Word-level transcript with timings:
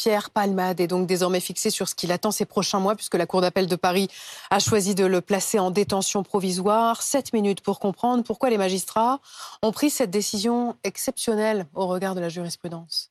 Pierre 0.00 0.30
Palmade 0.30 0.80
est 0.80 0.86
donc 0.86 1.06
désormais 1.06 1.40
fixé 1.40 1.68
sur 1.68 1.86
ce 1.86 1.94
qu'il 1.94 2.10
attend 2.10 2.30
ces 2.30 2.46
prochains 2.46 2.80
mois, 2.80 2.96
puisque 2.96 3.16
la 3.16 3.26
Cour 3.26 3.42
d'appel 3.42 3.66
de 3.66 3.76
Paris 3.76 4.08
a 4.48 4.58
choisi 4.58 4.94
de 4.94 5.04
le 5.04 5.20
placer 5.20 5.58
en 5.58 5.70
détention 5.70 6.22
provisoire. 6.22 7.02
Sept 7.02 7.34
minutes 7.34 7.60
pour 7.60 7.80
comprendre 7.80 8.24
pourquoi 8.24 8.48
les 8.48 8.56
magistrats 8.56 9.20
ont 9.60 9.72
pris 9.72 9.90
cette 9.90 10.10
décision 10.10 10.74
exceptionnelle 10.84 11.66
au 11.74 11.86
regard 11.86 12.14
de 12.14 12.20
la 12.20 12.30
jurisprudence. 12.30 13.09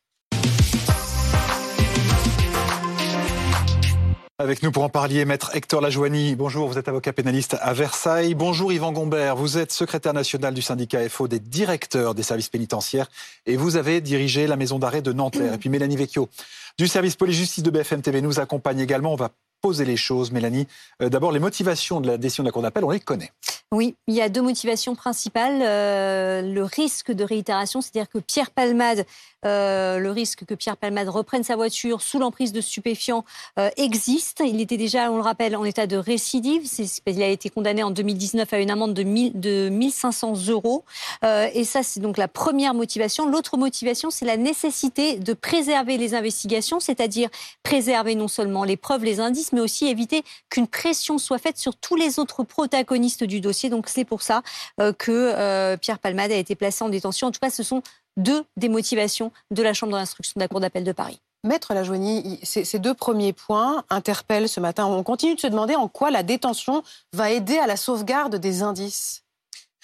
Avec 4.42 4.64
nous 4.64 4.71
pour 4.71 4.86
en 4.86 4.90
parler, 4.90 5.26
maître 5.26 5.54
Hector 5.54 5.82
Lajoigny. 5.82 6.38
Bonjour, 6.38 6.70
vous 6.70 6.78
êtes 6.78 6.88
avocat 6.88 7.12
pénaliste 7.12 7.58
à 7.60 7.74
Versailles. 7.74 8.36
Bonjour 8.36 8.71
Yvan 8.71 8.94
Gombert, 8.94 9.36
vous 9.36 9.58
êtes 9.58 9.74
secrétaire 9.74 10.14
national 10.14 10.54
du 10.54 10.62
syndicat 10.62 11.10
FO 11.10 11.28
des 11.28 11.39
directeurs 11.39 12.16
des 12.16 12.24
services 12.24 12.48
pénitentiaires 12.48 13.07
et 13.46 13.57
vous 13.57 13.75
avez 13.75 14.00
dirigé 14.00 14.48
la 14.48 14.56
maison 14.56 14.80
d'arrêt 14.80 15.02
de 15.02 15.12
Nanterre. 15.12 15.56
Et 15.56 15.57
puis 15.57 15.68
Mélanie 15.68 15.98
Vecchio 15.98 16.30
du 16.78 16.88
service 16.88 17.18
police-justice 17.18 17.66
de 17.66 17.70
BFM 17.70 18.02
TV 18.02 18.21
nous 18.21 18.39
accompagne 18.39 18.80
également. 18.80 19.11
On 19.11 19.18
va 19.18 19.32
poser 19.60 19.83
les 19.83 19.97
choses, 19.97 20.32
Mélanie. 20.32 20.68
Euh, 21.02 21.10
d'abord, 21.10 21.33
les 21.33 21.39
motivations 21.39 22.00
de 22.00 22.08
la 22.08 22.18
décision 22.18 22.44
de 22.44 22.47
la 22.47 22.54
Cour 22.54 22.61
d'appel, 22.61 22.86
on 22.86 22.92
les 22.92 23.02
connaît. 23.02 23.33
Oui, 23.71 23.96
il 24.07 24.15
y 24.15 24.21
a 24.21 24.29
deux 24.29 24.41
motivations 24.41 24.96
principales. 24.96 25.61
Euh, 25.61 26.41
le 26.41 26.64
risque 26.64 27.11
de 27.11 27.23
réitération, 27.23 27.82
c'est-à-dire 27.82 28.10
que 28.10 28.18
Pierre 28.18 28.50
Palmade, 28.50 29.05
euh, 29.46 30.00
le 30.00 30.10
risque 30.10 30.43
que 30.43 30.55
Pierre 30.55 30.75
Palmade 30.75 31.07
reprenne 31.07 31.43
sa 31.43 31.55
voiture 31.55 32.02
sous 32.02 32.17
l'emprise 32.17 32.52
de 32.52 32.61
stupéfiants 32.61 33.23
existe. 33.77 34.41
Il 34.44 34.59
était 34.59 34.77
déjà, 34.77 35.11
on 35.11 35.17
le 35.17 35.22
rappelle, 35.22 35.55
en 35.55 35.63
état 35.66 35.86
de 35.86 35.97
récidive. 35.97 36.63
Il 37.05 37.22
a 37.22 37.27
été 37.27 37.52
condamné 37.52 37.83
en 37.83 37.91
2019 37.91 38.52
à 38.52 38.58
une 38.58 38.72
amende 38.72 38.95
de, 38.95 39.03
1000, 39.03 39.39
de 39.39 39.69
1500 39.69 40.47
euros. 40.47 40.83
et 41.23 41.63
ça, 41.63 41.83
c'est 41.83 41.99
donc 41.99 42.17
la 42.17 42.27
première 42.27 42.73
motivation. 42.73 43.30
L'autre 43.30 43.58
motivation, 43.58 44.09
c'est 44.09 44.25
la 44.25 44.38
nécessité 44.38 45.17
de 45.17 45.33
préserver 45.33 45.97
les 45.97 46.16
investigations, 46.16 46.80
c'est-à-dire 46.80 47.30
préserver 47.61 48.16
non 48.16 48.27
seulement 48.27 48.63
les 48.63 48.77
preuves, 48.77 49.03
les 49.03 49.19
indices, 49.19 49.53
mais 49.53 49.61
aussi 49.61 49.88
éviter 49.88 50.23
qu'une 50.49 50.67
pression 50.67 51.17
soit 51.17 51.38
faite 51.38 51.57
sur 51.57 51.75
tous 51.75 51.95
les 51.95 52.17
autres 52.17 52.44
protagonistes 52.44 53.23
du 53.23 53.41
dossier. 53.41 53.58
Donc 53.67 53.89
c'est 53.89 54.05
pour 54.05 54.21
ça 54.21 54.43
euh, 54.79 54.93
que 54.93 55.11
euh, 55.11 55.75
Pierre 55.75 55.99
Palmade 55.99 56.31
a 56.31 56.38
été 56.38 56.55
placé 56.55 56.83
en 56.85 56.89
détention. 56.89 57.27
En 57.27 57.31
tout 57.31 57.39
cas, 57.41 57.49
ce 57.49 57.63
sont 57.63 57.83
deux 58.16 58.45
des 58.55 58.69
motivations 58.69 59.33
de 59.51 59.61
la 59.61 59.73
Chambre 59.73 59.93
d'instruction 59.93 60.33
de 60.38 60.43
la 60.43 60.47
Cour 60.47 60.61
d'appel 60.61 60.85
de 60.85 60.93
Paris. 60.93 61.19
Maître 61.43 61.73
Lajoigny, 61.73 62.39
ces 62.43 62.79
deux 62.79 62.93
premiers 62.93 63.31
points 63.31 63.85
interpellent 63.89 64.49
ce 64.49 64.59
matin. 64.59 64.85
On 64.85 65.03
continue 65.03 65.35
de 65.35 65.39
se 65.39 65.47
demander 65.47 65.75
en 65.75 65.88
quoi 65.88 66.11
la 66.11 66.21
détention 66.21 66.83
va 67.13 67.31
aider 67.31 67.57
à 67.57 67.66
la 67.66 67.77
sauvegarde 67.77 68.35
des 68.35 68.61
indices. 68.61 69.23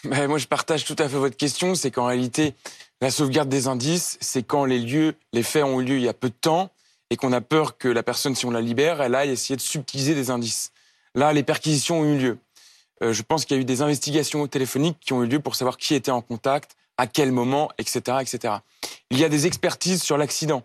Ben, 0.03 0.27
moi, 0.27 0.37
je 0.37 0.47
partage 0.47 0.85
tout 0.85 0.95
à 0.99 1.07
fait 1.07 1.17
votre 1.17 1.37
question. 1.37 1.73
C'est 1.73 1.91
qu'en 1.91 2.05
réalité, 2.05 2.53
la 3.01 3.09
sauvegarde 3.09 3.49
des 3.49 3.67
indices, 3.67 4.17
c'est 4.21 4.43
quand 4.43 4.65
les 4.65 4.79
lieux, 4.79 5.15
les 5.33 5.43
faits 5.43 5.63
ont 5.63 5.79
eu 5.79 5.85
lieu 5.85 5.95
il 5.97 6.03
y 6.03 6.09
a 6.09 6.13
peu 6.13 6.29
de 6.29 6.35
temps 6.39 6.69
et 7.09 7.17
qu'on 7.17 7.31
a 7.31 7.41
peur 7.41 7.77
que 7.77 7.87
la 7.87 8.03
personne, 8.03 8.35
si 8.35 8.45
on 8.45 8.51
la 8.51 8.61
libère, 8.61 9.01
elle 9.01 9.15
aille 9.15 9.31
essayer 9.31 9.55
de 9.55 9.61
subtiliser 9.61 10.13
des 10.13 10.31
indices. 10.31 10.71
Là, 11.13 11.33
les 11.33 11.43
perquisitions 11.43 12.01
ont 12.01 12.05
eu 12.05 12.17
lieu. 12.17 12.37
Euh, 13.03 13.13
je 13.13 13.21
pense 13.21 13.45
qu'il 13.45 13.57
y 13.57 13.59
a 13.59 13.61
eu 13.61 13.65
des 13.65 13.81
investigations 13.81 14.47
téléphoniques 14.47 14.97
qui 14.99 15.13
ont 15.13 15.23
eu 15.23 15.27
lieu 15.27 15.39
pour 15.39 15.55
savoir 15.55 15.77
qui 15.77 15.95
était 15.95 16.11
en 16.11 16.21
contact, 16.21 16.75
à 16.97 17.07
quel 17.07 17.31
moment, 17.31 17.69
etc., 17.77 18.17
etc. 18.21 18.55
Il 19.09 19.19
y 19.19 19.25
a 19.25 19.29
des 19.29 19.47
expertises 19.47 20.01
sur 20.01 20.17
l'accident. 20.17 20.63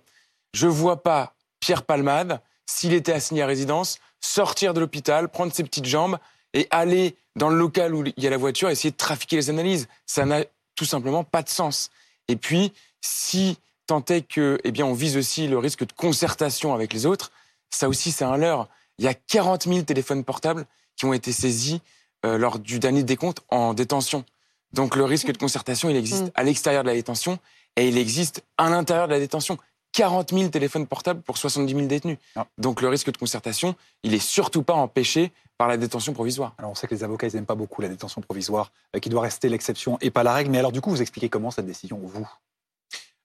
Je 0.54 0.66
ne 0.66 0.72
vois 0.72 1.02
pas 1.02 1.34
Pierre 1.58 1.82
Palmade, 1.82 2.40
s'il 2.66 2.94
était 2.94 3.12
assigné 3.12 3.42
à 3.42 3.46
résidence, 3.46 3.98
sortir 4.20 4.74
de 4.74 4.80
l'hôpital, 4.80 5.28
prendre 5.28 5.52
ses 5.52 5.64
petites 5.64 5.86
jambes 5.86 6.18
et 6.54 6.68
aller 6.70 7.16
dans 7.36 7.48
le 7.48 7.56
local 7.56 7.94
où 7.94 8.04
il 8.04 8.22
y 8.22 8.26
a 8.26 8.30
la 8.30 8.36
voiture, 8.36 8.70
essayer 8.70 8.90
de 8.90 8.96
trafiquer 8.96 9.36
les 9.36 9.50
analyses. 9.50 9.88
Ça 10.06 10.24
n'a 10.24 10.44
tout 10.76 10.84
simplement 10.84 11.24
pas 11.24 11.42
de 11.42 11.48
sens. 11.48 11.90
Et 12.28 12.36
puis, 12.36 12.72
si 13.00 13.58
tant 13.86 14.04
est 14.08 14.22
que, 14.22 14.60
eh 14.62 14.70
bien, 14.70 14.86
on 14.86 14.94
vise 14.94 15.16
aussi 15.16 15.48
le 15.48 15.58
risque 15.58 15.84
de 15.84 15.92
concertation 15.92 16.74
avec 16.74 16.92
les 16.92 17.06
autres. 17.06 17.32
Ça 17.70 17.88
aussi, 17.88 18.12
c'est 18.12 18.24
un 18.24 18.36
leurre. 18.36 18.68
Il 18.98 19.04
y 19.04 19.08
a 19.08 19.14
40 19.14 19.64
000 19.64 19.82
téléphones 19.82 20.24
portables 20.24 20.66
qui 20.96 21.06
ont 21.06 21.12
été 21.12 21.32
saisis 21.32 21.80
euh, 22.24 22.38
lors 22.38 22.58
du 22.58 22.78
dernier 22.78 23.02
décompte 23.02 23.40
en 23.48 23.74
détention. 23.74 24.24
Donc 24.72 24.96
le 24.96 25.04
risque 25.04 25.32
de 25.32 25.38
concertation, 25.38 25.90
il 25.90 25.96
existe 25.96 26.26
mm. 26.26 26.32
à 26.34 26.42
l'extérieur 26.42 26.82
de 26.82 26.88
la 26.88 26.94
détention 26.94 27.38
et 27.76 27.88
il 27.88 27.98
existe 27.98 28.44
à 28.58 28.70
l'intérieur 28.70 29.08
de 29.08 29.12
la 29.12 29.18
détention. 29.18 29.58
40 29.92 30.30
000 30.30 30.48
téléphones 30.50 30.86
portables 30.86 31.20
pour 31.22 31.36
70 31.36 31.74
000 31.74 31.86
détenus. 31.86 32.18
Ah. 32.36 32.46
Donc 32.58 32.80
le 32.80 32.88
risque 32.88 33.10
de 33.10 33.16
concertation, 33.16 33.74
il 34.04 34.14
est 34.14 34.20
surtout 34.20 34.62
pas 34.62 34.74
empêché 34.74 35.32
par 35.58 35.68
la 35.68 35.76
détention 35.76 36.12
provisoire. 36.12 36.54
Alors 36.58 36.70
on 36.70 36.74
sait 36.74 36.86
que 36.86 36.94
les 36.94 37.02
avocats, 37.02 37.26
ils 37.26 37.34
n'aiment 37.34 37.46
pas 37.46 37.54
beaucoup 37.54 37.82
la 37.82 37.88
détention 37.88 38.20
provisoire, 38.20 38.70
euh, 38.94 39.00
qui 39.00 39.08
doit 39.08 39.22
rester 39.22 39.48
l'exception 39.48 39.98
et 40.00 40.10
pas 40.10 40.22
la 40.22 40.32
règle. 40.32 40.50
Mais 40.50 40.58
alors 40.58 40.72
du 40.72 40.80
coup, 40.80 40.90
vous 40.90 41.02
expliquez 41.02 41.28
comment 41.28 41.50
cette 41.50 41.66
décision, 41.66 41.98
vous? 42.02 42.28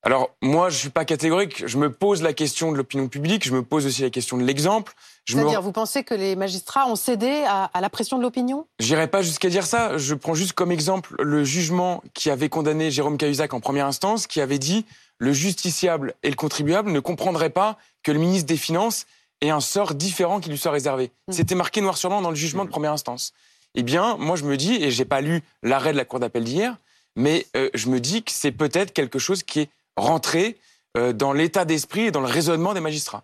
Alors 0.06 0.30
moi, 0.44 0.70
je 0.70 0.78
suis 0.78 0.90
pas 0.92 1.04
catégorique. 1.04 1.66
Je 1.66 1.78
me 1.80 1.92
pose 1.92 2.22
la 2.22 2.32
question 2.32 2.72
de 2.72 2.78
l'opinion 2.78 3.08
publique. 3.08 3.44
Je 3.44 3.52
me 3.52 3.64
pose 3.64 3.88
aussi 3.88 4.04
la 4.04 4.12
question 4.12 4.38
de 4.38 4.44
l'exemple. 4.44 4.94
C'est-à-dire, 5.28 5.64
vous 5.64 5.72
pensez 5.72 6.04
que 6.04 6.14
les 6.14 6.36
magistrats 6.36 6.86
ont 6.86 6.96
cédé 6.96 7.44
à, 7.48 7.72
la 7.82 7.90
pression 7.90 8.20
de 8.20 8.22
l'opinion? 8.22 8.68
J'irai 8.80 9.08
pas 9.08 9.24
jusqu'à 9.24 9.50
dire 9.50 9.66
ça. 9.66 9.98
Je 9.98 10.14
prends 10.14 10.36
juste 10.36 10.54
comme 10.54 10.72
exemple 10.72 11.16
le 11.20 11.44
jugement 11.44 12.04
qui 12.14 12.30
avait 12.30 12.50
condamné 12.50 12.92
Jérôme 12.92 13.18
Cahuzac 13.18 13.56
en 13.56 13.60
première 13.60 13.88
instance, 13.88 14.28
qui 14.28 14.42
avait 14.42 14.60
dit 14.60 14.86
le 15.18 15.34
justiciable 15.34 16.14
et 16.22 16.30
le 16.30 16.36
contribuable 16.36 16.92
ne 16.92 17.00
comprendraient 17.00 17.50
pas 17.50 17.80
que 18.04 18.12
le 18.12 18.20
ministre 18.20 18.46
des 18.46 18.58
Finances 18.58 19.08
ait 19.42 19.50
un 19.50 19.60
sort 19.60 19.96
différent 19.96 20.40
qui 20.40 20.52
lui 20.52 20.58
soit 20.60 20.72
réservé. 20.72 21.10
Hmm. 21.28 21.34
C'était 21.34 21.56
marqué 21.56 21.82
noir 21.82 21.98
sur 21.98 22.10
blanc 22.10 22.22
dans 22.22 22.30
le 22.30 22.36
jugement 22.36 22.64
de 22.64 22.70
première 22.70 22.92
instance. 22.92 23.34
Eh 23.74 23.82
bien, 23.82 24.18
moi, 24.18 24.36
je 24.36 24.44
me 24.44 24.56
dis, 24.56 24.76
et 24.76 24.92
j'ai 24.92 25.06
pas 25.06 25.22
lu 25.22 25.42
l'arrêt 25.64 25.94
de 25.94 25.98
la 25.98 26.06
Cour 26.06 26.20
d'appel 26.20 26.44
d'hier, 26.44 26.78
mais 27.16 27.48
euh, 27.56 27.70
je 27.74 27.90
me 27.90 28.00
dis 28.00 28.22
que 28.22 28.32
c'est 28.32 28.52
peut-être 28.52 28.94
quelque 28.94 29.18
chose 29.18 29.42
qui 29.42 29.62
est 29.62 29.70
rentrer 29.98 30.58
euh, 30.98 31.14
dans 31.14 31.34
l'état 31.34 31.66
d'esprit 31.66 32.06
et 32.06 32.12
dans 32.12 32.22
le 32.22 32.28
raisonnement 32.28 32.74
des 32.74 32.80
magistrats. 32.80 33.24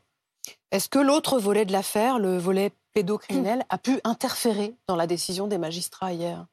Est-ce 0.72 0.90
que 0.90 1.00
l'autre 1.00 1.40
volet 1.40 1.66
de 1.66 1.72
l'affaire, 1.72 2.20
le 2.20 2.38
volet 2.38 2.72
pédocriminel, 2.94 3.64
a 3.70 3.78
pu 3.78 4.00
interférer 4.04 4.76
dans 4.88 4.96
la 4.96 5.08
décision 5.08 5.48
des 5.48 5.58
magistrats 5.58 6.14
hier? 6.14 6.46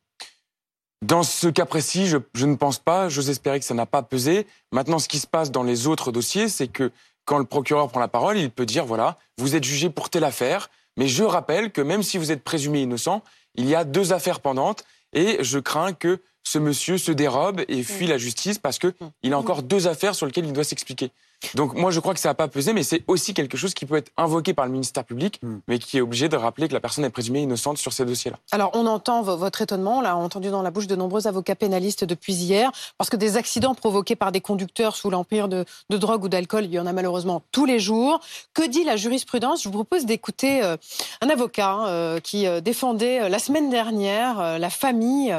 Dans 1.03 1.23
ce 1.23 1.47
cas 1.47 1.67
précis, 1.67 2.07
je, 2.07 2.47
ne 2.47 2.57
pense 2.57 2.81
pas. 2.81 3.09
J'ose 3.09 3.31
espérer 3.31 3.61
que 3.61 3.65
ça 3.65 3.75
n'a 3.75 3.87
pas 3.87 4.03
pesé. 4.03 4.47
Maintenant, 4.73 4.99
ce 4.99 5.09
qui 5.09 5.21
se 5.21 5.28
passe 5.28 5.53
dans 5.53 5.62
les 5.62 5.87
autres 5.87 6.11
dossiers, 6.11 6.49
c'est 6.49 6.67
que 6.67 6.91
quand 7.25 7.39
le 7.39 7.45
procureur 7.45 7.89
prend 7.89 8.01
la 8.01 8.09
parole, 8.09 8.37
il 8.39 8.51
peut 8.51 8.67
dire 8.67 8.84
voilà, 8.84 9.17
vous 9.37 9.55
êtes 9.55 9.62
jugé 9.62 9.91
pour 9.91 10.11
telle 10.11 10.25
affaire, 10.25 10.71
mais 10.97 11.07
je 11.07 11.23
rappelle 11.23 11.71
que 11.71 11.81
même 11.81 12.03
si 12.03 12.19
vous 12.19 12.33
êtes 12.33 12.43
présumé 12.43 12.81
innocent, 12.83 13.23
il 13.55 13.69
y 13.69 13.77
a 13.77 13.84
deux 13.84 14.12
affaires 14.12 14.41
pendantes 14.41 14.84
et 15.13 15.39
je 15.41 15.59
crains 15.59 15.93
que 15.93 16.21
ce 16.43 16.59
monsieur 16.59 16.99
se 16.99 17.13
dérobe 17.13 17.63
et 17.69 17.83
fuit 17.83 18.07
mm. 18.07 18.11
la 18.11 18.19
justice 18.19 18.59
parce 18.59 18.79
qu'il 18.79 18.95
mm. 19.25 19.33
a 19.33 19.39
encore 19.39 19.63
deux 19.63 19.87
affaires 19.87 20.15
sur 20.15 20.27
lesquelles 20.27 20.47
il 20.47 20.53
doit 20.53 20.65
s'expliquer. 20.65 21.11
Donc 21.54 21.75
moi, 21.75 21.91
je 21.91 22.00
crois 22.00 22.15
que 22.15 22.21
ça 22.21 22.31
n'a 22.31 22.34
pas 22.34 22.49
pesé, 22.49 22.72
mais 22.72 22.82
c'est 22.82 23.04
aussi 23.06 23.34
quelque 23.34 23.56
chose 23.56 23.75
qui 23.75 23.87
peut 23.87 23.97
être 23.97 24.10
invoqué 24.16 24.54
par 24.54 24.66
le 24.66 24.72
ministère 24.72 25.04
public, 25.04 25.38
hmm. 25.43 25.59
mais 25.69 25.78
qui 25.78 25.99
est 25.99 26.00
obligé 26.00 26.28
de 26.28 26.37
rappeler 26.37 26.69
que 26.69 26.75
la 26.75 26.81
personne 26.81 27.04
est 27.04 27.10
présumée 27.10 27.41
innocente 27.41 27.78
sur 27.78 27.93
ces 27.93 28.04
dossiers-là. 28.04 28.38
Alors 28.50 28.71
on 28.75 28.87
entend 28.87 29.22
votre 29.22 29.62
étonnement, 29.62 29.98
on 29.98 30.00
l'a 30.00 30.16
entendu 30.16 30.50
dans 30.50 30.62
la 30.62 30.71
bouche 30.71 30.87
de 30.87 30.97
nombreux 30.97 31.27
avocats 31.27 31.54
pénalistes 31.54 32.04
depuis 32.04 32.34
hier, 32.34 32.71
parce 32.98 33.10
que 33.10 33.16
des 33.16 33.37
accidents 33.37 33.75
provoqués 33.75 34.16
par 34.16 34.32
des 34.32 34.41
conducteurs 34.41 34.97
sous 34.97 35.10
l'empire 35.10 35.48
de, 35.48 35.65
drogue 35.91 36.25
ou 36.25 36.28
d'alcool, 36.28 36.65
il 36.65 36.72
y 36.72 36.78
en 36.78 36.87
a 36.87 36.93
malheureusement 36.93 37.43
tous 37.53 37.65
les 37.65 37.78
jours. 37.78 38.21
Que 38.54 38.66
dit 38.66 38.84
la 38.84 38.97
jurisprudence? 38.97 39.62
Je 39.62 39.69
vous 39.69 39.75
propose 39.75 40.06
d'écouter 40.06 40.62
euh, 40.62 40.77
un 41.21 41.28
avocat 41.28 41.87
euh, 41.87 42.21
qui 42.21 42.47
euh, 42.47 42.60
défendait 42.60 43.28
la 43.28 43.38
semaine 43.38 43.71
dernière 43.71 44.59
la 44.59 44.71
famille 44.71 45.34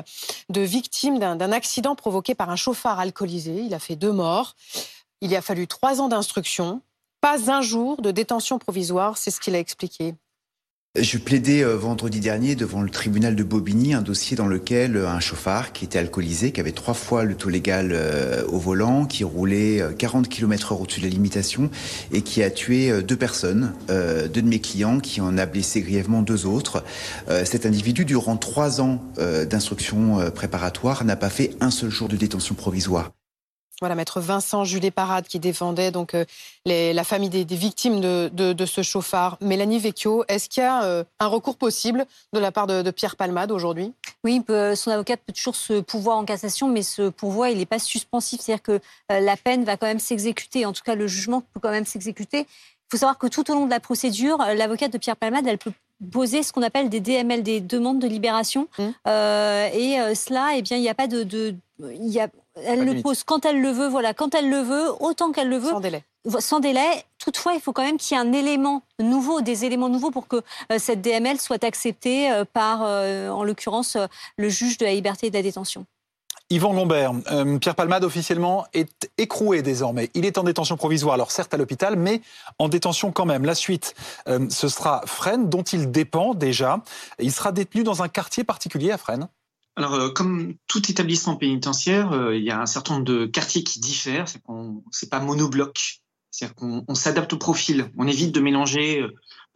de 0.50 0.62
victimes 0.62 1.20
d'un 1.20 1.52
accident 1.52 1.96
provoqué 1.96 2.36
par 2.36 2.50
un 2.50 2.56
chauffard 2.56 3.00
alcoolisé. 3.00 3.62
Il 3.66 3.74
a 3.74 3.80
fait 3.80 3.96
deux 3.96 4.12
morts. 4.12 4.56
Il 5.22 5.32
y 5.32 5.36
a 5.36 5.42
fallu 5.42 5.68
trois 5.68 6.00
ans 6.00 6.08
d'instruction, 6.08 6.82
pas 7.20 7.52
un 7.52 7.62
jour 7.62 8.02
de 8.02 8.12
détention 8.12 8.58
provisoire, 8.58 9.18
c'est 9.18 9.32
ce 9.32 9.42
qu'il 9.42 9.54
a 9.54 9.60
expliqué. 9.60 10.16
Je 10.98 11.20
plaidais 11.20 11.64
euh, 11.64 11.76
vendredi 11.76 12.20
dernier 12.20 12.56
devant 12.56 12.82
le 12.82 12.90
tribunal 12.90 13.36
de 13.36 13.44
Bobigny 13.44 13.94
un 13.94 14.02
dossier 14.02 14.36
dans 14.36 14.48
lequel 14.48 14.98
euh, 14.98 15.08
un 15.08 15.20
chauffard 15.20 15.72
qui 15.72 15.86
était 15.86 16.00
alcoolisé, 16.00 16.52
qui 16.52 16.60
avait 16.60 16.72
trois 16.72 16.96
fois 16.96 17.26
le 17.26 17.36
taux 17.36 17.50
légal 17.50 17.92
euh, 17.94 18.44
au 18.48 18.58
volant, 18.58 19.06
qui 19.06 19.24
roulait 19.24 19.84
40 20.00 20.28
km 20.28 20.72
heure 20.72 20.82
au-dessus 20.82 21.02
de 21.02 21.06
la 21.06 21.12
limitation 21.12 21.70
et 22.12 22.24
qui 22.24 22.42
a 22.42 22.50
tué 22.50 23.04
deux 23.04 23.18
personnes, 23.18 23.74
deux 23.88 24.42
de 24.42 24.48
mes 24.48 24.60
clients, 24.60 25.00
qui 25.00 25.22
en 25.22 25.38
a 25.38 25.46
blessé 25.46 25.82
grièvement 25.82 26.22
deux 26.22 26.46
autres. 26.46 26.84
Cet 27.46 27.66
individu, 27.66 28.06
durant 28.06 28.38
trois 28.38 28.82
ans 28.82 29.02
d'instruction 29.18 30.32
préparatoire, 30.32 31.04
n'a 31.06 31.16
pas 31.16 31.30
fait 31.30 31.56
un 31.62 31.72
seul 31.72 31.90
jour 31.90 32.08
de 32.08 32.16
détention 32.16 32.56
provisoire. 32.56 33.12
Voilà, 33.82 33.96
maître 33.96 34.20
Vincent 34.20 34.66
Jules 34.66 34.92
Parade 34.92 35.26
qui 35.26 35.40
défendait 35.40 35.92
donc 35.92 36.14
euh, 36.14 36.26
la 36.66 37.04
famille 37.06 37.30
des, 37.30 37.46
victimes 37.46 38.02
de, 38.02 38.66
ce 38.66 38.82
chauffard. 38.82 39.38
Mélanie 39.40 39.80
Vecchio, 39.80 40.26
est-ce 40.28 40.50
qu'il 40.50 40.64
y 40.64 40.66
a 40.66 40.84
euh, 40.84 41.04
un 41.20 41.28
recours 41.28 41.56
possible 41.56 42.06
de 42.34 42.40
la 42.40 42.52
part 42.52 42.68
de, 42.68 42.92
Pierre 42.92 43.16
Palmade 43.16 43.52
aujourd'hui? 43.52 43.94
Oui, 44.26 44.44
son 44.76 44.92
avocate 44.92 45.22
peut 45.26 45.32
toujours 45.32 45.56
se 45.56 45.80
pouvoir 45.80 46.18
en 46.18 46.26
cassation, 46.26 46.68
mais 46.68 46.84
ce 46.84 47.10
pourvoi, 47.10 47.52
il 47.52 47.60
n'est 47.60 47.66
pas 47.66 47.80
suspensif. 47.80 48.42
C'est-à-dire 48.42 48.64
que 48.64 48.80
euh, 49.12 49.20
la 49.22 49.38
peine 49.38 49.64
va 49.64 49.78
quand 49.78 49.88
même 49.88 50.00
s'exécuter. 50.00 50.66
En 50.66 50.74
tout 50.74 50.84
cas, 50.84 50.96
le 50.96 51.08
jugement 51.08 51.42
peut 51.42 51.62
quand 51.62 51.72
même 51.72 51.86
s'exécuter. 51.86 52.40
Il 52.40 52.92
faut 52.92 52.98
savoir 52.98 53.18
que 53.18 53.28
tout 53.28 53.50
au 53.50 53.54
long 53.54 53.66
de 53.66 53.72
la 53.72 53.80
procédure, 53.80 54.40
l'avocate 54.40 54.92
de 54.92 54.98
Pierre 54.98 55.16
Palmade, 55.16 55.48
elle 55.48 55.58
peut 55.58 55.72
poser 56.12 56.44
ce 56.44 56.52
qu'on 56.52 56.64
appelle 56.64 56.90
des 56.90 57.00
DML, 57.00 57.44
des 57.44 57.62
demandes 57.62 58.00
de 58.00 58.08
libération. 58.08 58.68
Mmh. 58.78 58.84
et 59.06 60.16
cela, 60.16 60.52
eh 60.56 60.62
bien, 60.62 60.78
il 60.78 60.82
n'y 60.82 60.90
a 60.90 60.96
pas 60.96 61.08
de, 61.08 61.56
il 61.82 62.08
y 62.08 62.20
a, 62.20 62.28
elle 62.66 62.86
le 62.86 63.02
pose 63.02 63.24
quand 63.24 63.46
elle 63.46 63.62
le 63.62 63.72
veut, 63.72 63.88
voilà, 63.88 64.14
quand 64.14 64.36
elle 64.36 64.50
le 64.50 64.62
veut, 64.62 64.92
autant 65.00 65.32
qu'elle 65.32 65.50
le 65.50 65.58
veut. 65.58 65.72
Sans 65.72 65.80
délai. 65.80 66.04
sans 66.40 66.60
délai. 66.60 67.04
Toutefois, 67.18 67.54
il 67.54 67.62
faut 67.62 67.74
quand 67.74 67.84
même 67.84 67.98
qu'il 67.98 68.16
y 68.16 68.20
ait 68.20 68.24
un 68.24 68.34
élément 68.34 68.82
nouveau, 69.00 69.42
des 69.42 69.66
éléments 69.66 69.90
nouveaux 69.90 70.12
pour 70.12 70.28
que 70.28 70.42
cette 70.78 71.02
DML 71.02 71.40
soit 71.40 71.64
acceptée 71.64 72.32
par, 72.54 72.82
en 72.82 73.44
l'occurrence, 73.44 73.98
le 74.38 74.50
juge 74.50 74.78
de 74.78 74.86
la 74.86 74.94
liberté 74.94 75.28
et 75.28 75.30
de 75.30 75.36
la 75.36 75.44
détention. 75.44 75.86
Yvan 76.52 76.74
Lombert, 76.74 77.14
euh, 77.32 77.60
Pierre 77.60 77.76
Palmade 77.76 78.04
officiellement 78.04 78.66
est 78.74 79.08
écroué 79.20 79.62
désormais. 79.62 80.10
Il 80.16 80.26
est 80.26 80.40
en 80.40 80.44
détention 80.44 80.78
provisoire, 80.78 81.14
alors 81.14 81.30
certes 81.30 81.54
à 81.54 81.58
l'hôpital, 81.58 81.96
mais 81.96 82.22
en 82.58 82.70
détention 82.70 83.12
quand 83.12 83.26
même. 83.26 83.46
La 83.46 83.54
suite, 83.54 83.94
euh, 84.28 84.48
ce 84.50 84.68
sera 84.68 85.04
Fresnes, 85.06 85.48
dont 85.48 85.62
il 85.62 85.92
dépend 85.92 86.34
déjà. 86.34 86.82
Il 87.20 87.32
sera 87.32 87.52
détenu 87.52 87.84
dans 87.84 88.02
un 88.02 88.08
quartier 88.08 88.44
particulier 88.44 88.92
à 88.92 88.98
Fresnes. 88.98 89.28
Alors, 89.80 89.94
euh, 89.96 90.10
comme 90.10 90.54
tout 90.68 90.92
établissement 90.92 91.36
pénitentiaire, 91.36 92.34
il 92.34 92.44
y 92.44 92.52
a 92.52 92.62
un 92.62 92.68
certain 92.68 92.94
nombre 92.94 93.06
de 93.06 93.26
quartiers 93.26 93.64
qui 93.64 93.80
diffèrent. 93.80 94.28
C'est 94.28 94.42
n'est 94.48 95.10
pas 95.10 95.20
monobloc. 95.20 96.02
C'est-à-dire 96.30 96.56
qu'on 96.56 96.96
s'adapte 96.96 97.34
au 97.34 97.38
profil. 97.38 97.92
On 97.98 98.08
évite 98.08 98.32
de 98.32 98.40
mélanger 98.40 99.04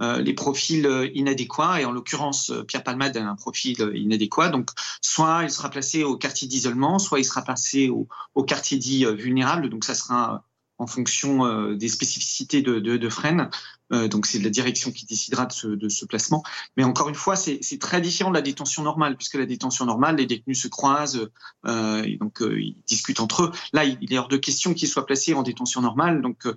euh, 0.02 0.22
les 0.22 0.34
profils 0.34 0.86
euh, 0.88 1.08
inadéquats. 1.14 1.80
Et 1.80 1.86
en 1.86 1.92
l'occurrence, 1.92 2.50
euh, 2.50 2.64
Pierre 2.64 2.84
Palmade 2.84 3.16
a 3.16 3.24
un 3.24 3.36
profil 3.36 3.92
inadéquat. 3.94 4.50
Donc, 4.50 4.70
soit 5.02 5.44
il 5.44 5.52
sera 5.52 5.70
placé 5.70 6.04
au 6.04 6.18
quartier 6.18 6.48
d'isolement, 6.48 6.98
soit 6.98 7.20
il 7.20 7.26
sera 7.26 7.44
placé 7.44 7.90
au, 7.90 8.08
au 8.34 8.44
quartier 8.44 8.78
dit 8.78 9.06
vulnérable. 9.06 9.70
Donc, 9.70 9.84
ça 9.86 9.94
sera 9.94 10.44
en 10.80 10.88
fonction 10.88 11.46
euh, 11.46 11.76
des 11.76 11.88
spécificités 11.88 12.62
de, 12.62 12.80
de, 12.80 12.98
de 12.98 13.10
Fresnes. 13.10 13.50
Euh, 13.92 14.08
donc 14.08 14.26
c'est 14.26 14.40
la 14.40 14.50
direction 14.50 14.92
qui 14.92 15.06
décidera 15.06 15.46
de 15.46 15.52
ce, 15.52 15.68
de 15.68 15.88
ce 15.88 16.06
placement. 16.06 16.44
Mais 16.78 16.84
encore 16.84 17.10
une 17.10 17.16
fois, 17.16 17.36
c'est 17.36 17.80
très 17.80 18.02
différent 18.02 18.32
de 18.32 18.36
la 18.36 18.42
détention 18.42 18.84
normale, 18.84 19.16
puisque 19.16 19.36
la 19.36 19.46
détention 19.46 19.86
normale, 19.86 20.16
les 20.16 20.26
détenus 20.26 20.62
se 20.62 20.68
croisent, 20.68 21.30
euh, 21.66 22.04
et 22.04 22.18
donc 22.18 22.42
ils 22.42 22.76
discutent 22.88 23.20
entre 23.20 23.44
eux. 23.44 23.52
Là, 23.72 23.86
il 23.86 24.12
est 24.12 24.18
hors 24.18 24.28
de 24.30 24.38
question 24.38 24.74
qu'il 24.74 24.88
soit 24.88 25.06
placé 25.06 25.34
en 25.34 25.44
détention 25.44 25.82
normale. 25.82 26.22
Donc 26.22 26.48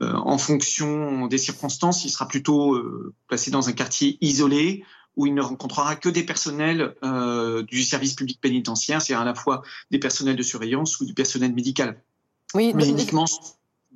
en 0.00 0.38
fonction 0.38 1.26
des 1.26 1.38
circonstances, 1.38 2.04
il 2.04 2.10
sera 2.10 2.28
plutôt 2.28 2.80
placé 3.26 3.50
dans 3.50 3.68
un 3.68 3.72
quartier 3.72 4.18
isolé 4.20 4.84
où 5.16 5.26
il 5.26 5.34
ne 5.34 5.42
rencontrera 5.42 5.96
que 5.96 6.08
des 6.08 6.22
personnels 6.22 6.94
du 7.66 7.82
service 7.82 8.14
public 8.14 8.40
pénitentiaire, 8.40 9.02
c'est-à-dire 9.02 9.22
à 9.22 9.24
la 9.24 9.34
fois 9.34 9.62
des 9.90 9.98
personnels 9.98 10.36
de 10.36 10.42
surveillance 10.42 11.00
ou 11.00 11.06
du 11.06 11.14
personnel 11.14 11.52
médical. 11.54 12.00
Oui, 12.54 12.72
mais 12.74 12.88
uniquement 12.88 13.26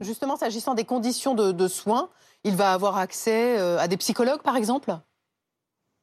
Justement, 0.01 0.37
s'agissant 0.37 0.75
des 0.75 0.85
conditions 0.85 1.35
de, 1.35 1.69
soins, 1.69 2.11
il 2.45 2.55
va 2.55 2.73
avoir 2.73 2.99
accès 2.99 3.59
euh, 3.59 3.79
à 3.79 3.89
des 3.89 3.97
psychologues, 3.97 4.43
par 4.43 4.57
exemple? 4.57 4.97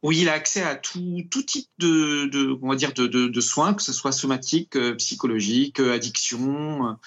Oui, 0.03 0.19
il 0.21 0.29
a 0.29 0.33
accès 0.33 0.61
à 0.61 0.75
tout, 0.75 1.25
type 1.47 1.69
de, 1.79 2.59
on 2.61 2.69
va 2.69 2.75
dire 2.75 2.93
de, 2.93 3.41
soins, 3.41 3.73
que 3.73 3.81
ce 3.81 3.93
soit 3.93 4.11
somatique, 4.11 4.75
euh, 4.75 4.95
psychologique, 4.95 5.79
euh, 5.79 5.93
addiction. 5.95 6.97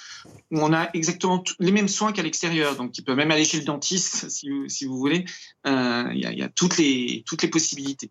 on 0.51 0.73
a 0.73 0.89
exactement 0.95 1.45
les 1.61 1.71
mêmes 1.71 1.89
soins 1.89 2.13
qu'à 2.13 2.23
l'extérieur. 2.23 2.75
Donc, 2.77 2.97
il 2.99 3.05
peut 3.05 3.15
même 3.15 3.31
aller 3.31 3.45
chez 3.45 3.59
le 3.59 3.65
dentiste, 3.65 4.29
si, 4.69 4.85
vous 4.85 4.97
voulez. 4.97 5.27
il, 5.65 6.19
y 6.19 6.43
a, 6.43 6.49
toutes, 6.49 6.79
les, 6.79 7.23
toutes 7.27 7.43
les 7.43 7.49
possibilités. 7.49 8.11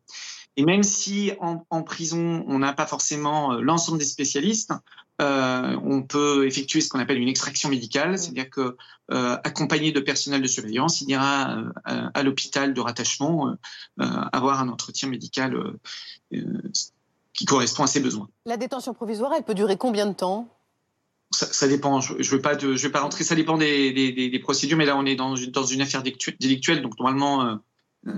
Et 0.56 0.64
même 0.64 0.84
si 0.84 1.32
en 1.40 1.84
prison, 1.84 2.44
on 2.48 2.60
n'a 2.60 2.74
pas 2.74 2.88
forcément 2.88 3.54
l'ensemble 3.54 4.00
des 4.00 4.06
spécialistes, 4.06 4.72
euh, 5.20 5.80
on 5.84 6.04
peut 6.04 6.46
effectuer 6.46 6.82
ce 6.82 6.90
qu'on 6.90 7.00
appelle 7.00 7.18
une 7.18 7.28
extraction 7.28 7.70
médicale, 7.70 8.20
c'est-à-dire 8.20 8.50
que 8.50 8.78
euh, 9.12 9.38
accompagné 9.44 9.92
de 9.92 10.00
personnel 10.00 10.42
de 10.42 10.48
surveillance, 10.48 11.02
il 11.02 11.10
ira 11.10 11.58
euh, 11.58 12.10
à, 12.14 12.24
l'hôpital 12.24 12.74
de 12.74 12.82
rattachement 12.82 13.56
avoir 13.98 14.62
un 14.62 14.70
entretien 14.70 15.10
médical 15.10 15.58
qui 17.34 17.46
correspond 17.46 17.84
à 17.84 17.88
ses 17.88 18.00
besoins. 18.00 18.30
La 18.46 18.58
détention 18.58 18.94
provisoire, 18.94 19.34
elle 19.36 19.44
peut 19.44 19.56
durer 19.56 19.78
combien 19.78 20.06
de 20.06 20.14
temps? 20.14 20.50
Ça, 21.32 21.68
dépend. 21.68 22.00
Je 22.00 22.14
ne 22.14 22.24
veux 22.24 22.42
pas, 22.42 22.58
je 22.58 22.68
vais 22.68 22.92
pas 22.92 23.02
rentrer. 23.02 23.24
Ça 23.24 23.36
dépend 23.36 23.58
des, 23.58 24.40
procédures, 24.44 24.78
mais 24.78 24.86
là, 24.86 24.96
on 24.96 25.06
est 25.06 25.16
dans, 25.16 25.34
dans 25.34 25.64
une 25.64 25.82
affaire 25.82 26.04
délictuelle, 26.04 26.82
donc 26.82 26.98
normalement, 27.00 27.60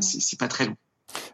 c'est 0.02 0.38
pas 0.38 0.48
très 0.48 0.66
long. 0.66 0.76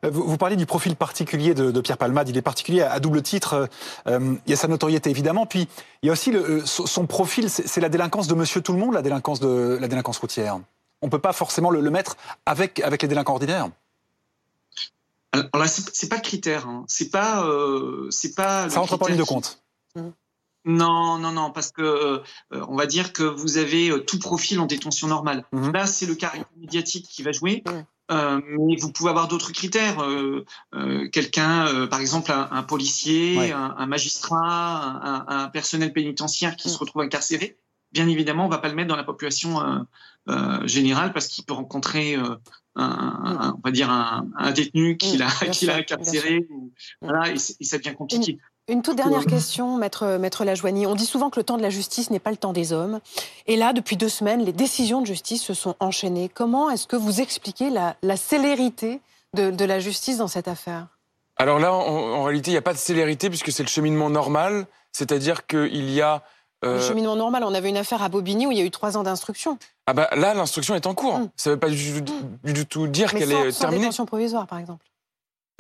Euh, 0.04 0.10
vous, 0.12 0.38
parlez 0.38 0.56
du 0.56 0.66
profil 0.66 0.95
particulier 0.95 1.54
de, 1.54 1.81
Pierre 1.81 1.98
Palmade. 1.98 2.30
Il 2.30 2.38
est 2.38 2.42
particulier 2.42 2.81
à, 2.81 3.00
double 3.00 3.22
titre. 3.22 3.54
Euh, 3.54 3.66
euh, 4.07 4.36
il 4.45 4.50
y 4.50 4.54
a 4.54 4.57
sa 4.57 4.68
notoriété 4.68 5.10
évidemment, 5.10 5.45
puis 5.45 5.68
il 6.01 6.07
y 6.07 6.10
a 6.10 6.13
aussi 6.13 6.33
son 6.66 7.07
profil. 7.07 7.50
C'est 7.50 7.81
la 7.81 7.89
délinquance 7.89 8.27
de 8.27 8.36
Monsieur 8.36 8.62
Tout 8.62 8.74
le 8.74 8.80
Monde, 8.80 8.94
la 8.94 9.01
délinquance 9.01 9.39
de 9.39 9.77
la 9.80 9.88
délinquance 9.88 10.18
routière. 10.18 10.60
On 11.01 11.07
ne 11.07 11.12
peut 11.12 11.19
pas 11.19 11.33
forcément 11.33 11.69
le, 11.69 11.89
mettre 11.89 12.18
avec 12.45 12.80
avec 12.80 13.01
les 13.01 13.07
délinquants 13.07 13.33
ordinaires. 13.33 13.69
Alors 15.33 15.66
là, 15.66 15.68
c'est 15.68 16.10
pas 16.10 16.16
le 16.16 16.22
critère. 16.22 16.68
Hein. 16.68 16.86
C'est 16.88 17.10
pas 17.10 17.45
c'est 18.10 18.36
pas. 18.36 18.69
Ça 18.69 18.80
rentre 18.80 18.98
pas 18.98 19.06
en 19.06 19.10
ligne 19.10 19.18
de 19.18 19.24
compte. 19.24 19.62
Non, 20.68 21.19
non, 21.19 21.31
non, 21.31 21.51
parce 21.51 21.72
que 21.72 22.24
on 22.51 22.75
va 22.75 22.88
dire 22.88 23.13
que 23.13 23.24
vous 23.24 23.57
avez 23.57 24.04
tout 24.06 24.18
profil 24.18 24.60
en 24.60 24.66
détention 24.66 25.07
normale. 25.07 25.45
Mhm. 25.51 25.74
Là, 25.74 25.86
c'est 25.86 26.06
le 26.06 26.16
caractère 26.16 26.48
médiatique 26.57 27.07
qui 27.07 27.22
va 27.22 27.31
jouer. 27.31 27.63
Euh, 28.11 28.39
mais 28.59 28.75
vous 28.75 28.91
pouvez 28.91 29.09
avoir 29.09 29.27
d'autres 29.27 29.51
critères. 29.51 30.01
Euh, 30.01 30.45
euh, 30.75 31.09
quelqu'un, 31.09 31.87
par 31.87 31.99
exemple, 31.99 32.31
un, 32.31 32.63
policier, 32.63 33.51
un, 33.51 33.85
magistrat, 33.85 35.25
un, 35.27 35.47
personnel 35.49 35.93
pénitentiaire 35.93 36.55
qui 36.55 36.69
se 36.69 36.75
mm. 36.75 36.79
retrouve 36.79 37.01
incarcéré. 37.01 37.57
Bien 37.91 38.07
évidemment, 38.07 38.43
on 38.43 38.47
ne 38.47 38.51
va 38.51 38.59
pas 38.59 38.67
le 38.67 38.75
mettre 38.75 38.89
dans 38.89 38.95
la 38.95 39.03
population 39.03 39.85
générale 40.65 41.13
parce 41.13 41.27
qu'il 41.27 41.45
peut 41.45 41.53
rencontrer 41.53 42.15
un, 42.75 43.53
on 43.55 43.61
va 43.63 43.71
dire 43.71 43.89
un, 43.89 44.51
détenu 44.51 44.97
qui 44.97 45.17
l'a 45.17 45.29
qui 45.51 45.65
l'a 45.65 45.77
incarcéré. 45.77 46.47
voilà, 47.01 47.31
et, 47.31 47.37
ça 47.37 47.77
devient 47.77 47.95
compliqué. 47.95 48.37
Une 48.67 48.81
toute 48.81 48.97
dernière 48.97 49.27
question, 49.27 49.77
maître, 49.77 50.17
maître 50.17 50.44
Lajoigny. 50.44 50.88
On 50.88 50.95
dit 50.95 51.06
souvent 51.06 51.29
que 51.29 51.39
le 51.39 51.44
temps 51.44 51.57
de 51.57 51.62
la 51.62 51.69
justice 51.69 52.09
n'est 52.09 52.19
pas 52.19 52.31
le 52.31 52.38
temps 52.38 52.51
des 52.51 52.73
hommes. 52.73 53.00
Et 53.45 53.57
là, 53.57 53.73
depuis 53.73 53.95
deux 53.95 54.09
semaines, 54.09 54.44
les 54.44 54.53
décisions 54.53 55.01
de 55.01 55.06
justice 55.06 55.44
se 55.44 55.53
sont 55.53 55.75
enchaînées. 55.79 56.29
Comment 56.33 56.71
est-ce 56.71 56.88
que 56.88 56.95
vous 56.95 57.21
expliquez 57.21 57.69
la, 57.69 58.17
célérité 58.17 59.01
de, 59.35 59.65
la 59.65 59.79
justice 59.79 60.17
dans 60.17 60.27
cette 60.27 60.47
affaire? 60.47 60.88
Alors 61.38 61.59
là, 61.59 61.71
en, 61.73 62.23
réalité, 62.23 62.50
il 62.50 62.53
n'y 62.56 62.57
a 62.57 62.63
pas 62.63 62.73
de 62.73 62.79
célérité 62.79 63.29
puisque 63.29 63.51
c'est 63.51 63.62
le 63.62 63.69
cheminement 63.69 64.09
normal. 64.09 64.65
C'est-à-dire 64.91 65.45
qu'il 65.45 65.91
y 65.91 66.01
a... 66.01 66.23
Euh, 66.63 66.77
le 66.77 66.81
cheminement 66.81 67.15
normal, 67.15 67.44
on 67.44 67.53
avait 67.53 67.69
une 67.69 67.77
affaire 67.77 68.01
à 68.01 68.09
Bobigny 68.09 68.47
où 68.47 68.51
il 68.51 68.57
y 68.57 68.62
a 68.62 68.65
eu 68.65 68.71
trois 68.71 68.97
ans 68.97 69.03
d'instruction. 69.03 69.59
Ah 69.85 69.94
bah 69.94 70.09
là, 70.15 70.33
l'instruction 70.33 70.73
est 70.73 70.88
en 70.88 70.95
cours. 70.95 71.15
Hum. 71.15 71.29
Ça 71.35 71.51
ne 71.51 71.56
veut 71.56 71.59
pas 71.59 71.69
du, 71.69 72.65
tout 72.65 72.88
dire 72.88 73.12
qu'elle 73.12 73.31
est 73.31 73.51
sans 73.51 73.59
terminée. 73.59 73.81
détention 73.81 74.07
provisoire, 74.07 74.47
par 74.47 74.57
exemple. 74.57 74.83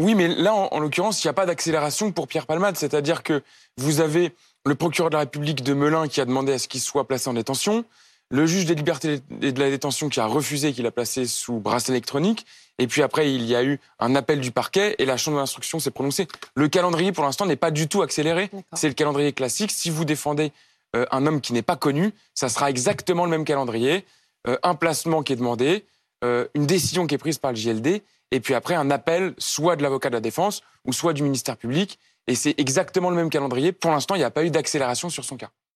Oui, 0.01 0.13
mais 0.13 0.27
là, 0.27 0.53
en, 0.53 0.79
l'occurrence, 0.79 1.23
il 1.23 1.27
n'y 1.27 1.29
a 1.29 1.33
pas 1.33 1.45
d'accélération 1.45 2.11
pour 2.11 2.27
Pierre 2.27 2.45
Palmade. 2.45 2.75
C'est-à-dire 2.77 3.23
que 3.23 3.41
vous 3.77 4.01
avez 4.01 4.33
le 4.65 4.75
procureur 4.75 5.09
de 5.09 5.15
la 5.15 5.21
République 5.21 5.63
de 5.63 5.73
Melun 5.73 6.07
qui 6.07 6.19
a 6.21 6.25
demandé 6.25 6.53
à 6.53 6.59
ce 6.59 6.67
qu'il 6.67 6.81
soit 6.81 7.07
placé 7.07 7.29
en 7.29 7.33
détention, 7.33 7.85
le 8.31 8.45
juge 8.47 8.65
des 8.65 8.75
libertés 8.75 9.19
et 9.41 9.51
de 9.51 9.59
la 9.59 9.69
détention 9.69 10.09
qui 10.09 10.19
a 10.19 10.25
refusé 10.25 10.73
qu'il 10.73 10.85
a 10.87 10.91
placé 10.91 11.27
sous 11.27 11.59
bracelet 11.59 11.93
électronique, 11.93 12.45
et 12.77 12.87
puis 12.87 13.01
après, 13.03 13.33
il 13.33 13.45
y 13.45 13.55
a 13.55 13.63
eu 13.63 13.79
un 13.99 14.15
appel 14.15 14.41
du 14.41 14.51
parquet 14.51 14.95
et 14.97 15.05
la 15.05 15.17
chambre 15.17 15.37
d'instruction 15.37 15.79
s'est 15.79 15.91
prononcée. 15.91 16.27
Le 16.55 16.67
calendrier, 16.67 17.11
pour 17.11 17.23
l'instant, 17.23 17.45
n'est 17.45 17.55
pas 17.55 17.71
du 17.71 17.87
tout 17.87 18.01
accéléré. 18.01 18.49
C'est 18.73 18.87
le 18.87 18.93
calendrier 18.93 19.31
classique. 19.31 19.71
Si 19.71 19.89
vous 19.89 20.03
défendez 20.03 20.51
euh, 20.95 21.05
un 21.11 21.25
homme 21.25 21.39
qui 21.39 21.53
n'est 21.53 21.61
pas 21.61 21.77
connu, 21.77 22.11
ça 22.33 22.49
sera 22.49 22.69
exactement 22.69 23.23
le 23.23 23.31
même 23.31 23.45
calendrier. 23.45 24.05
Euh, 24.47 24.57
un 24.63 24.75
placement 24.75 25.23
qui 25.23 25.33
est 25.33 25.37
demandé, 25.37 25.85
euh, 26.23 26.47
une 26.53 26.65
décision 26.65 27.07
qui 27.07 27.15
est 27.15 27.19
prise 27.19 27.37
par 27.37 27.51
le 27.51 27.57
JLD, 27.57 28.01
et 28.31 28.39
puis 28.39 28.53
après 28.53 28.75
un 28.75 28.89
appel 28.91 29.33
soit 29.37 29.75
de 29.75 29.83
l'avocat 29.83 30.09
de 30.09 30.15
la 30.15 30.21
défense 30.21 30.61
ou 30.85 30.93
soit 30.93 31.13
du 31.13 31.23
ministère 31.23 31.57
public. 31.57 31.99
Et 32.27 32.35
c'est 32.35 32.59
exactement 32.59 33.09
le 33.09 33.15
même 33.15 33.29
calendrier. 33.29 33.71
Pour 33.71 33.91
l'instant, 33.91 34.15
il 34.15 34.19
n'y 34.19 34.23
a 34.23 34.31
pas 34.31 34.43
eu 34.43 34.49
d'accélération 34.49 35.09
sur 35.09 35.23
son 35.23 35.37
cas. 35.37 35.49